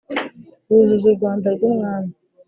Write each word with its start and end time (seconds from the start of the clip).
wuzuza 0.69 1.05
urwanda 1.09 1.47
rw 1.55 1.61
umwami 1.69 2.13